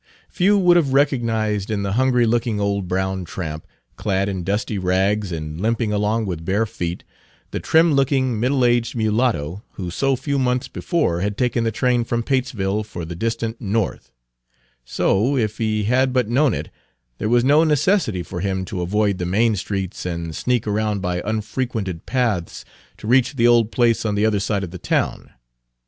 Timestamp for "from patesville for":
12.03-13.05